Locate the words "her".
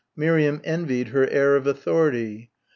1.09-1.29